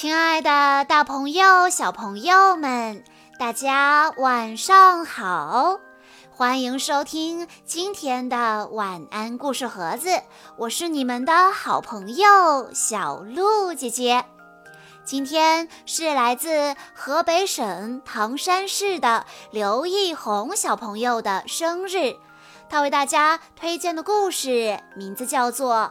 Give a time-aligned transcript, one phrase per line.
[0.00, 3.04] 亲爱的，大朋友、小朋友们，
[3.38, 5.78] 大家晚上好！
[6.30, 10.22] 欢迎收听今天的晚安故事盒子，
[10.56, 14.24] 我是你们的好朋友小鹿姐姐。
[15.04, 22.16] 今天是来自河北省唐山市的刘义红小朋友的生日，
[22.70, 25.76] 他为大家推荐的故事名字叫做《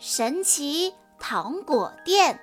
[0.00, 2.34] 神奇糖果店》。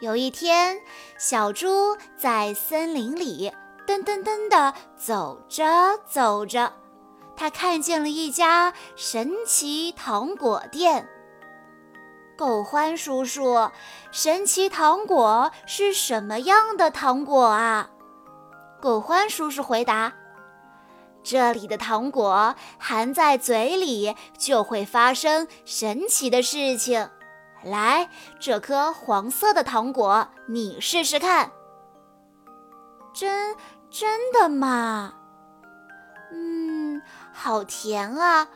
[0.00, 0.80] 有一天，
[1.18, 3.52] 小猪在森林里
[3.86, 6.72] 噔噔噔地走着走着，
[7.36, 11.06] 他看见了一家神奇糖果店。
[12.34, 13.70] 狗欢叔叔，
[14.10, 17.90] 神奇糖果是什么样的糖果啊？
[18.80, 20.14] 狗欢叔叔回答
[21.22, 27.10] ：“这里的糖果含在嘴里，就会发生神奇的事情。”
[27.64, 31.52] 来，这颗黄色的糖果，你试试看。
[33.12, 33.56] 真
[33.90, 35.14] 真的吗？
[36.32, 38.48] 嗯，好甜啊！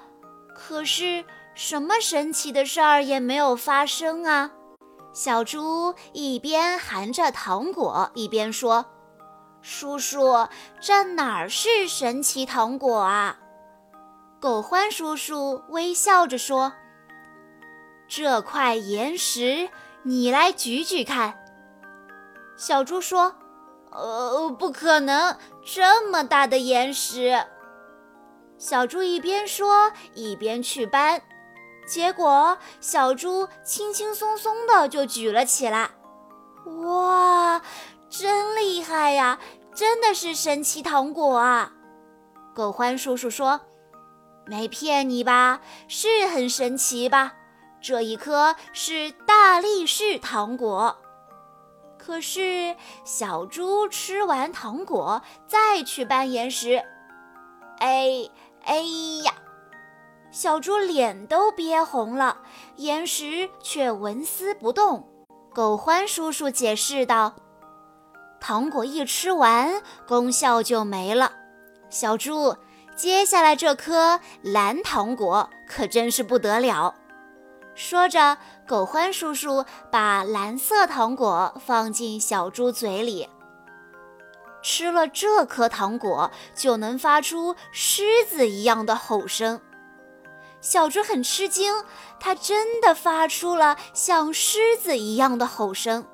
[0.55, 4.53] 可是什么神奇的事儿也没有发生啊！
[5.13, 8.87] 小猪一边含着糖果，一边说
[9.61, 10.49] ：“叔叔，
[10.81, 13.39] 这哪儿是神奇糖果啊？”
[14.41, 16.73] 狗欢叔叔微笑着说。
[18.17, 19.69] 这块岩石，
[20.05, 21.35] 你来举举看。
[22.57, 23.35] 小猪说
[23.91, 27.45] ：“呃，不可能，这么大的岩石。”
[28.57, 31.23] 小猪一边说一边去搬，
[31.89, 35.91] 结果小猪轻轻松松的就举了起来。
[36.85, 37.61] 哇，
[38.09, 39.41] 真厉害呀！
[39.75, 41.73] 真的是神奇糖果啊！
[42.55, 43.63] 狗欢叔叔说
[44.47, 45.63] ：“没骗你吧？
[45.89, 47.33] 是很神奇吧？”
[47.85, 50.97] 这一颗是大力士糖果，
[51.99, 56.83] 可是小猪吃完糖果再去搬岩石，
[57.81, 58.31] 哎
[58.65, 58.77] 哎
[59.23, 59.35] 呀，
[60.31, 62.39] 小猪脸都憋红了，
[62.77, 65.07] 岩石却纹丝不动。
[65.53, 67.35] 狗欢叔叔解释道
[68.41, 71.31] ：“糖果一吃完，功效就没了。
[71.91, 72.57] 小猪，
[72.97, 76.95] 接下来这颗蓝糖果可真是不得了。”
[77.75, 83.29] 说着，狗欢叔叔把蓝色糖果放进小猪嘴里。
[84.63, 89.61] 吃了这颗糖果，就能发出狮子一样的吼声。
[90.61, 91.85] 小猪很吃惊，
[92.19, 96.07] 它真的发出了像狮子一样的吼声。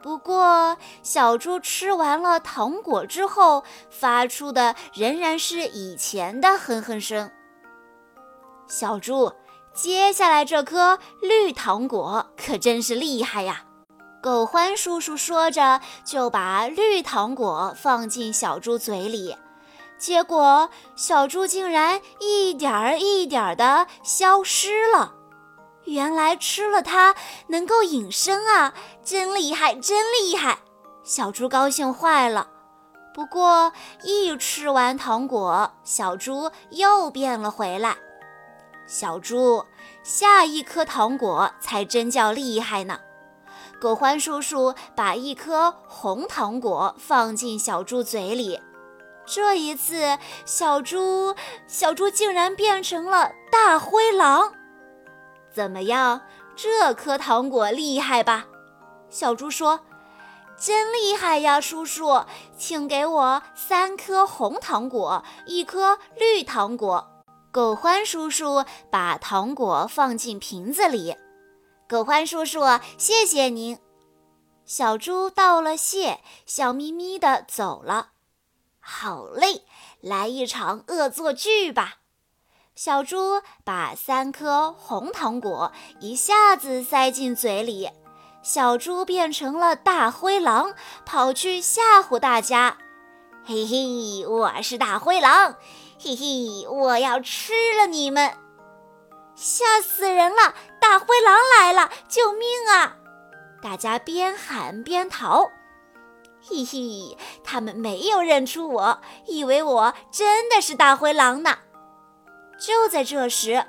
[0.00, 7.30] 不过，小猪吃完了糖果之后，发出的仍然是以前的哼哼声。
[8.68, 9.32] 小猪。
[9.74, 13.64] 接下来这颗绿糖果可真是厉害呀！
[14.22, 19.34] 狗欢叔叔说着，就把绿糖果放进小猪嘴里，
[19.98, 25.14] 结果小猪竟然一点儿一点儿地消失了。
[25.84, 27.14] 原来吃了它
[27.48, 30.58] 能够隐身啊，真厉害，真厉害！
[31.02, 32.46] 小猪高兴坏了。
[33.14, 33.72] 不过
[34.04, 37.96] 一吃完糖果，小猪又变了回来。
[38.94, 39.64] 小猪，
[40.02, 43.00] 下一颗糖果才真叫厉害呢！
[43.80, 48.60] 狗欢叔叔把一颗红糖果放进小猪嘴里，
[49.24, 51.34] 这一次，小猪
[51.66, 54.52] 小猪竟然变成了大灰狼。
[55.50, 56.20] 怎么样，
[56.54, 58.44] 这颗糖果厉害吧？
[59.08, 59.80] 小猪说
[60.60, 62.26] ：“真厉害呀，叔叔，
[62.58, 67.08] 请给我三颗红糖果，一颗绿糖果。”
[67.52, 71.14] 狗欢叔叔把糖果放进瓶子里。
[71.86, 72.60] 狗欢叔叔，
[72.96, 73.78] 谢谢您。
[74.64, 78.12] 小猪道了谢，笑眯眯地走了。
[78.80, 79.66] 好嘞，
[80.00, 81.96] 来一场恶作剧吧！
[82.74, 87.90] 小猪把三颗红糖果一下子塞进嘴里，
[88.42, 90.72] 小猪变成了大灰狼，
[91.04, 92.78] 跑去吓唬大家。
[93.44, 95.56] 嘿嘿，我是大灰狼。
[96.04, 98.32] 嘿嘿，我要吃了你们！
[99.36, 100.52] 吓死人了！
[100.80, 102.96] 大灰狼来了，救命啊！
[103.62, 105.48] 大家边喊边逃。
[106.40, 111.58] 嘿嘿，他们没有认出我，以为我真的是大灰狼呢。
[112.58, 113.64] 就在这时，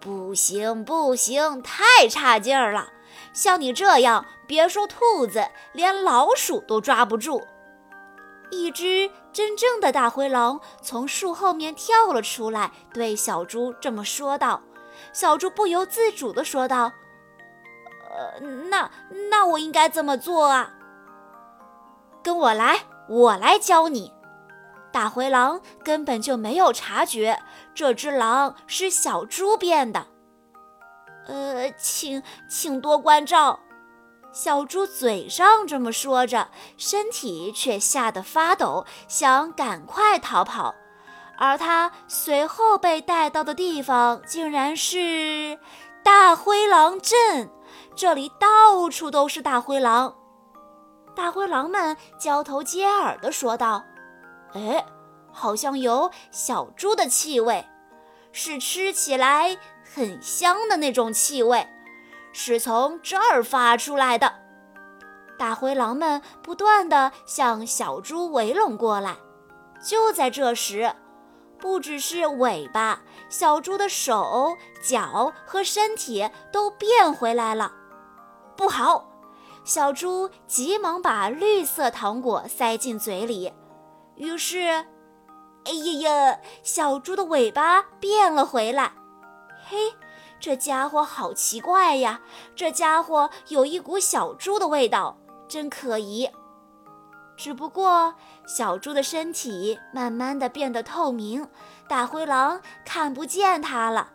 [0.00, 2.88] 不行不行，太差劲儿了！
[3.32, 7.40] 像你这样，别说兔子，连老鼠都抓不住。
[8.62, 14.62] 一只真正的大灰狼从树后面跳了出来，对小猪这么说道。
[15.12, 16.92] 小猪不由自主地说道
[18.10, 18.90] ：“呃，那
[19.30, 20.72] 那我应该怎么做啊？
[22.22, 24.12] 跟我来，我来教你。
[24.92, 27.42] 大灰狼根本就没有察觉
[27.74, 30.06] 这只狼是小猪变的。
[31.26, 33.58] 呃，请请多关照。
[34.34, 40.74] 小猪嘴上这么说着，身体却吓得发抖，想赶快逃跑。
[41.38, 45.56] 而他随后被带到的地方，竟然是
[46.02, 47.48] 大灰狼镇。
[47.94, 50.16] 这里到处都是大灰狼。
[51.14, 53.84] 大灰狼们交头接耳地说道
[54.54, 54.84] ：“哎，
[55.32, 57.64] 好像有小猪的气味，
[58.32, 59.56] 是吃起来
[59.94, 61.68] 很香的那种气味。”
[62.34, 64.34] 是从这儿发出来的。
[65.38, 69.16] 大灰狼们不断地向小猪围拢过来。
[69.82, 70.94] 就在这时，
[71.58, 77.72] 不只是尾巴，小猪的手脚和身体都变回来了。
[78.56, 79.10] 不好！
[79.64, 83.52] 小猪急忙把绿色糖果塞进嘴里。
[84.16, 84.58] 于是，
[85.64, 88.92] 哎呀呀，小猪的尾巴变了回来。
[89.66, 89.94] 嘿！
[90.40, 92.20] 这家伙好奇怪呀！
[92.54, 95.16] 这家伙有一股小猪的味道，
[95.48, 96.30] 真可疑。
[97.36, 98.14] 只不过
[98.46, 101.48] 小猪的身体慢慢的变得透明，
[101.88, 104.10] 大灰狼看不见它了。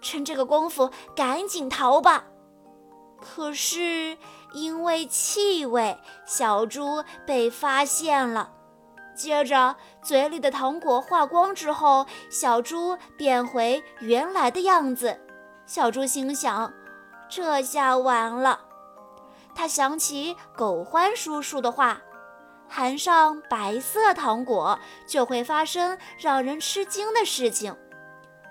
[0.00, 2.24] 趁这个功夫，赶紧逃吧！
[3.20, 4.16] 可是
[4.52, 8.52] 因为气味，小猪被发现了。
[9.18, 15.20] 接着，嘴里的糖果化光之后，小猪变回原来的样子。
[15.66, 16.72] 小猪心想
[17.28, 18.60] ：“这下完了。”
[19.56, 22.00] 他想起狗欢叔叔的话
[22.68, 24.78] ：“含上白色糖果，
[25.08, 27.76] 就会发生让人吃惊的事情。”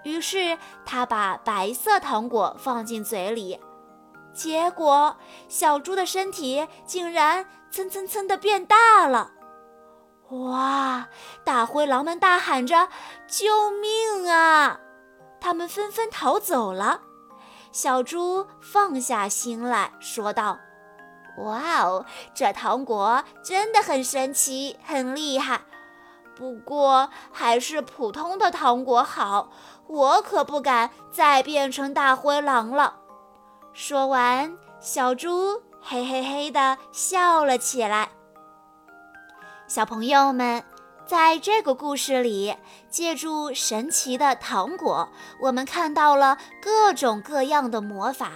[0.04, 3.58] 于是，他把白色糖果放进嘴里，
[4.34, 5.16] 结果
[5.48, 9.31] 小猪的身体竟然蹭蹭蹭地变大了。
[10.30, 11.08] 哇！
[11.46, 12.90] 大灰狼们大喊着
[13.28, 14.80] ：“救命啊！”
[15.40, 17.02] 他们纷纷逃走了。
[17.72, 20.58] 小猪放下心来说道
[21.40, 25.62] ：“哇哦，这糖果真的很神奇，很厉害。
[26.36, 29.50] 不过还是普通的糖果好，
[29.88, 32.98] 我可不敢再变成大灰狼了。”
[33.74, 38.10] 说完，小猪嘿嘿嘿地笑了起来。
[39.68, 40.64] 小朋友们，
[41.06, 42.56] 在这个故事里，
[42.90, 45.10] 借助神奇的糖果，
[45.42, 48.31] 我们看到了各种各样的魔法。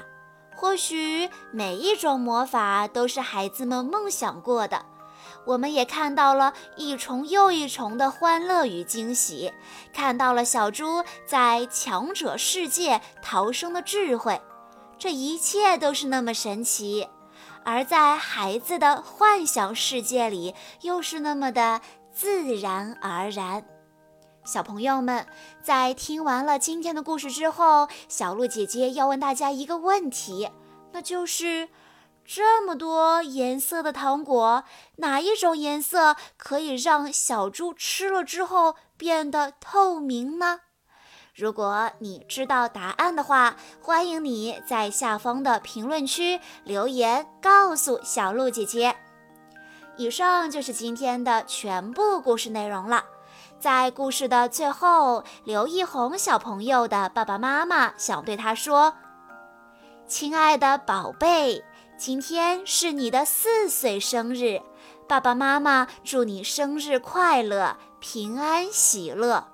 [0.53, 4.85] 或许每一种魔法都是孩子们梦想过的。
[5.45, 9.53] 我们也看到了一重又一重的欢乐与惊喜，
[9.93, 14.39] 看到了小猪在强者世界逃生的智慧。
[14.97, 17.07] 这一切都是那么神奇。
[17.63, 21.81] 而在孩子的幻想世界里，又是那么的
[22.11, 23.65] 自然而然。
[24.43, 25.27] 小朋友们，
[25.61, 30.49] 在听完了今天的故事之后，小鹿姐姐要问大家一个问题，
[30.91, 31.69] 那就是：
[32.25, 34.63] 这么多颜色的糖果，
[34.97, 40.61] 哪一种颜色可以让小猪吃了之后变得透明呢？
[41.33, 48.95] 如果你知道答案的话，欢迎你在下方的评论区留言告诉小鹿姐姐。
[49.95, 53.05] 以上就是今天的全部故事内容了。
[53.59, 58.95] 在故事的最后，刘一红小朋友的爸爸妈妈想对他说
[60.07, 61.63] ：“亲爱的宝贝，
[61.97, 64.61] 今天是你的四岁生日，
[65.07, 69.47] 爸爸妈妈祝你生日快乐，平安喜乐。”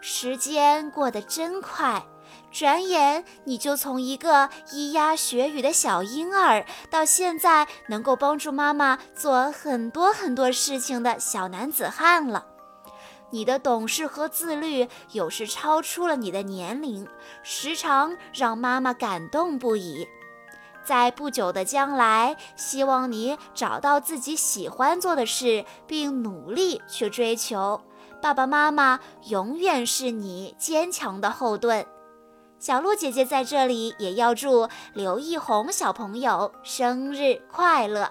[0.00, 2.04] 时间过得真快，
[2.50, 12.46] 转眼你就从一个咿呀学语的小婴儿，到现在能够帮助妈妈做很多很多事情的小男子汉了。
[13.30, 17.06] 你的懂事和自律有时超出了你的年龄，
[17.42, 20.08] 时常让妈妈感动不已。
[20.82, 27.82] 在不久的将来，希望你找到自己喜欢做的事，并努力去追求。
[28.20, 31.86] 爸爸妈妈永远是你坚强的后盾。
[32.58, 38.10] 小鹿姐姐在这里也要祝刘奕宏小朋友生日快乐。